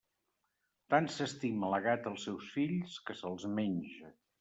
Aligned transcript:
Tant 0.93 1.09
s'estima 1.17 1.71
la 1.75 1.83
gata 1.85 2.13
els 2.15 2.29
seus 2.31 2.51
fills, 2.59 3.01
que 3.07 3.21
se'ls 3.23 3.51
menja. 3.61 4.17